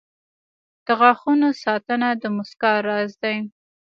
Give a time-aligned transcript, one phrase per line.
[0.85, 3.37] •د غاښونو ساتنه د مسکا راز دی.